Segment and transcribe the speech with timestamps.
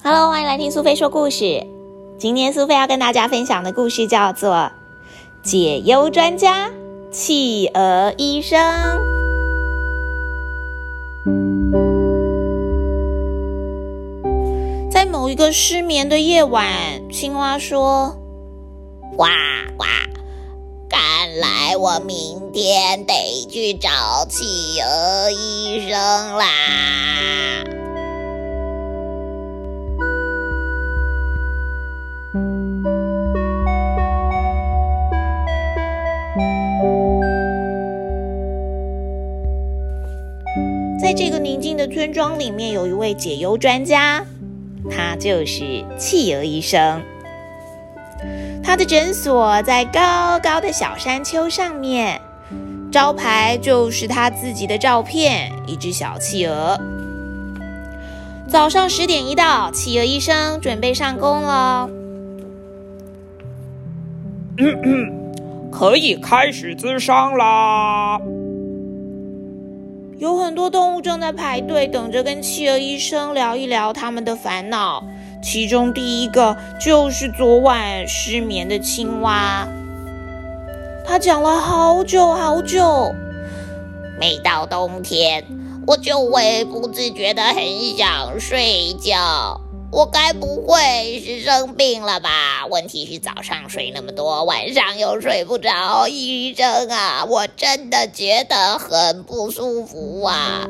[0.00, 1.66] Hello，欢迎来听苏菲说故事。
[2.18, 4.54] 今天苏菲要跟大家分享的故事叫做
[5.42, 6.70] 《解忧专家
[7.10, 8.60] 企鹅医生》。
[14.88, 16.64] 在某一个失眠的夜晚，
[17.10, 18.16] 青蛙说
[19.18, 19.24] ：“呱
[19.76, 19.84] 呱，
[20.88, 21.00] 看
[21.40, 23.12] 来我明天得
[23.50, 23.90] 去找
[24.28, 25.98] 企鹅医生
[26.36, 26.46] 啦。”
[41.18, 44.24] 这个宁静的村庄里面，有一位解忧专家，
[44.88, 47.02] 他就是企鹅医生。
[48.62, 52.20] 他的诊所在高高的小山丘上面，
[52.92, 56.78] 招牌就是他自己的照片，一只小企鹅。
[58.48, 61.90] 早上十点一到，企鹅医生准备上工了。
[65.72, 68.20] 可以开始咨商啦！
[70.18, 75.04] 有很多动物正在排队，等着跟企鹅医生聊一聊他们的烦恼。
[75.40, 79.68] 其中第一个就是昨晚失眠的青蛙，
[81.06, 83.14] 他讲了好久好久。
[84.18, 85.44] 每到冬天，
[85.86, 89.60] 我就会不自觉的很想睡觉。
[89.90, 92.66] 我该不会是生病了吧？
[92.70, 96.06] 问题是早上睡那么多，晚上又睡不着。
[96.08, 100.68] 医生啊，我真的觉得很不舒服啊！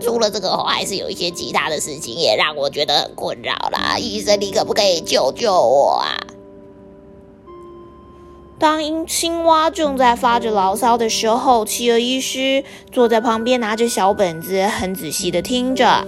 [0.00, 3.98] 除了这个，还是有一些其他的事情也让我觉得很困扰啦。
[3.98, 6.16] 医生，你可不可以救救我啊？
[8.60, 12.62] 当青蛙正在发着牢骚的时候，企鹅医师
[12.92, 16.06] 坐在旁边，拿着小本子，很仔细的听着。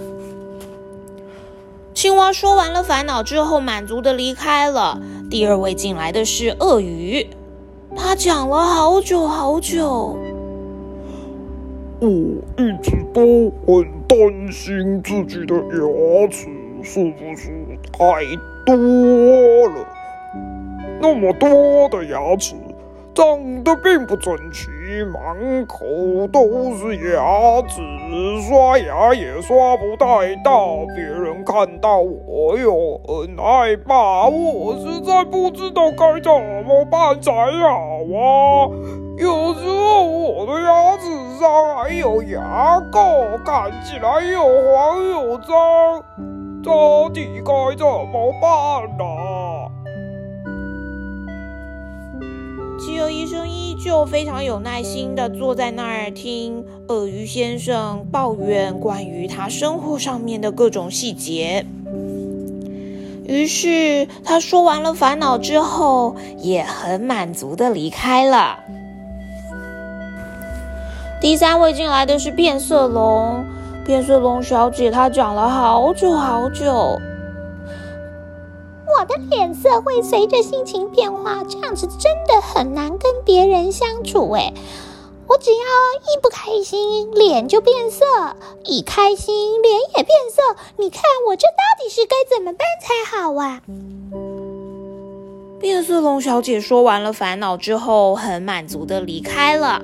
[1.95, 4.99] 青蛙说完了烦恼之后，满足的离开了。
[5.29, 7.25] 第二位进来的是鳄鱼，
[7.95, 10.19] 他讲了好久好久。
[12.01, 12.09] 我
[12.57, 16.49] 一直都很担心自己的牙齿
[16.83, 17.49] 是不是
[17.93, 18.25] 太
[18.65, 18.75] 多
[19.69, 19.87] 了，
[20.99, 22.55] 那么多的牙齿
[23.13, 24.67] 长得并不整齐，
[25.05, 25.85] 满口
[26.31, 27.81] 都是牙齿，
[28.47, 36.31] 刷牙也刷不太到，别人看到我又很害怕，我实在不知道该怎
[36.65, 37.69] 么办才好
[38.13, 38.69] 啊！
[39.17, 41.05] 有时候我的牙齿
[41.39, 46.03] 上还有牙垢，看起来又黄又脏，
[46.63, 49.05] 到底该怎么办呢？
[52.77, 61.65] 企鹅医生依旧非常有耐心的坐在那儿听鳄鱼先生抱怨关于他生活上面的各种细节。
[63.25, 68.59] 于是他说完了烦恼之后，也很满足的离开了。
[71.21, 73.45] 第三位进来的是变色龙，
[73.85, 76.99] 变色龙小姐她讲了好久好久。
[79.05, 84.51] 我的脸色会随着心情变化，这样子真的很难跟别人相处哎。
[85.27, 88.03] 我只要一不开心，脸就变色；
[88.63, 90.41] 一开心，脸也变色。
[90.77, 93.61] 你看我这到底是该怎么办才好啊？
[95.59, 99.83] 变色龙小姐说完了烦恼之后，很满足的离开了。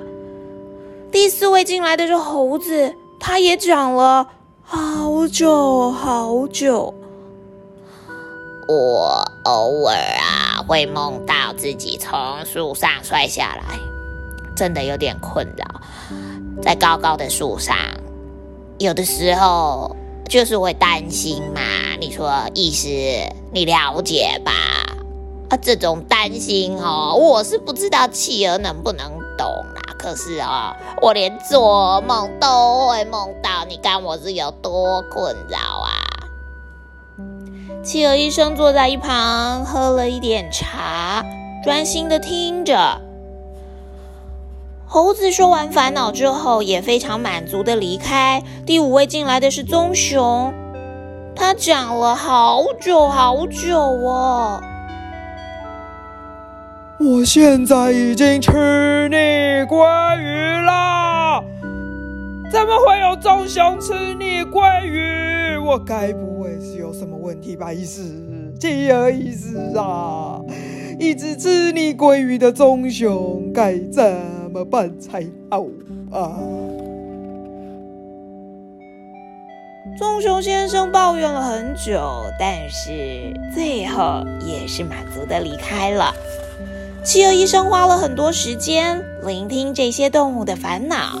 [1.12, 4.26] 第四位进来的是猴子，他也讲了
[4.64, 6.92] 好久好久。
[8.68, 13.78] 我偶尔啊会梦到自己从树上摔下来，
[14.56, 15.80] 真的有点困扰。
[16.62, 17.76] 在高高的树上，
[18.78, 19.96] 有的时候
[20.28, 21.60] 就是会担心嘛。
[21.98, 22.88] 你说意思
[23.52, 24.52] 你了解吧？
[25.48, 29.82] 啊，这种担心哦，我是不知道企鹅能不能懂啦。
[29.98, 35.90] 可是啊，我连做梦都会梦到，你看我是有多困扰啊！
[37.82, 41.24] 企鹅医生坐在一旁，喝了一点茶，
[41.64, 43.00] 专心的听着。
[44.86, 48.40] 猴子说完烦恼之后，也非常满足的离开。
[48.64, 50.54] 第五位进来的是棕熊，
[51.34, 54.62] 他讲了好久好久哦。
[57.00, 59.16] 我现在已经吃腻
[59.66, 61.42] 鲑鱼啦！
[62.52, 65.56] 怎么会有棕熊吃腻鲑鱼？
[65.56, 67.72] 我该不会是有什么问题吧？
[67.72, 68.02] 医师，
[68.60, 70.38] 企鹅医师啊，
[70.98, 74.04] 一直吃腻鲑鱼的棕熊该怎
[74.52, 75.62] 么办才好
[76.10, 76.36] 啊？
[79.98, 81.98] 棕熊先生抱怨了很久，
[82.38, 86.12] 但是最后也是满足的离开了。
[87.02, 91.18] 企鹅医生花了很多时间聆听这些动物的烦恼。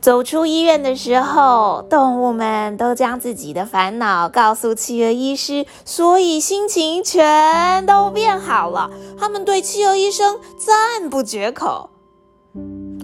[0.00, 8.90] 走出医院的时候，动物们都将自己的烦恼告诉企鹅医师，所以心情全都变好了。
[9.18, 11.90] 他们对企鹅医生赞不绝口。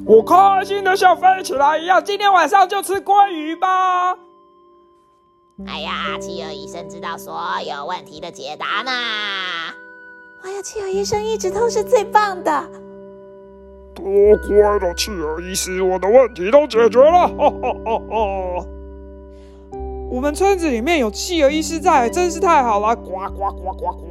[0.07, 4.15] 我开心的像飞起来一样，今天晚上就吃鲑鱼吧！
[5.67, 8.91] 哎呀，企鹅医生知道所有问题的解答呢。
[10.45, 12.86] 哎呀，企鹅医生一直都是最棒的。
[13.97, 14.05] 多
[14.47, 17.27] 亏了企鹅医师，我的问题都解决了。
[17.27, 18.67] 哈哈哈哈
[20.09, 22.95] 我们村子里面有企鹅医师在，真是太好了！
[22.95, 24.07] 呱呱呱呱呱！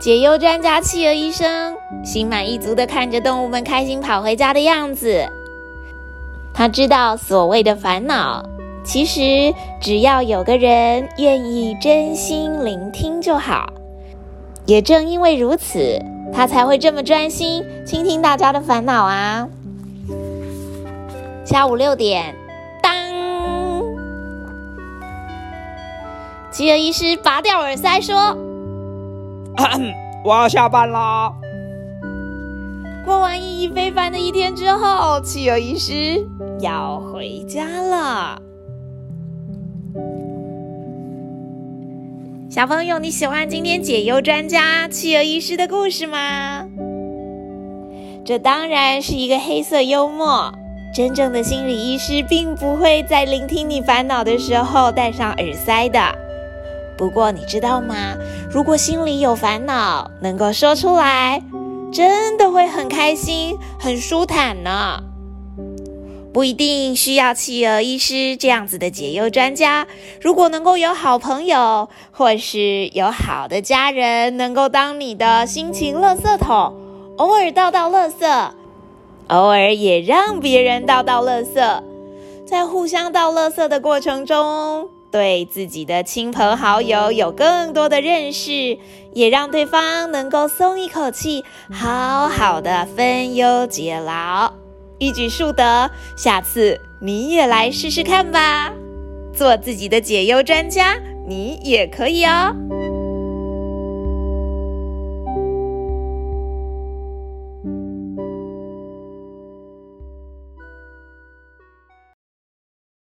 [0.00, 5.26] 解忧专家企鹅医生心满意足的看着动物们开心跑回家的样子。
[6.54, 8.51] 他知道，所谓的烦恼。
[8.84, 13.72] 其实，只要有个人愿意真心聆听就好。
[14.66, 16.00] 也正因为如此，
[16.32, 19.48] 他才会这么专心倾听大家的烦恼啊。
[21.44, 22.34] 下午六点，
[22.82, 22.92] 当，
[26.50, 28.36] 企鹅医师拔掉耳塞说
[30.24, 31.32] ：“我要下班啦。”
[33.04, 36.24] 过完意义非凡的一天之后，企鹅医师
[36.60, 38.40] 要回家了。
[42.54, 46.66] 小朋友，你喜欢今天解忧专家企鹅医师的故事吗？
[48.26, 50.52] 这当然是一个黑色幽默。
[50.94, 55.98] 真正的心理医师并不会在聆听你烦恼的时候戴上耳塞的。
[56.98, 58.14] 不过你知道吗？
[58.50, 61.42] 如果心里有烦恼，能够说出来，
[61.90, 65.02] 真的会很开心、很舒坦呢。
[66.32, 69.86] 不一定需要企鹅医师这样子的解忧专家。
[70.20, 76.74] 如果能够有好朋友，或是有好的家人，能够当你的心情垃圾桶，
[77.18, 78.50] 偶尔倒倒垃圾，
[79.28, 81.82] 偶尔也让别人倒倒垃圾，
[82.46, 88.78] 在互相倒垃圾的过程中，对自己的亲朋好友有更多的认识，
[89.12, 94.61] 也让对方能够松一口气，好好的分忧解劳。
[95.02, 98.72] 一举数得，下次你也来试试看吧，
[99.34, 100.96] 做自己的解忧专家，
[101.26, 102.54] 你也可以哦。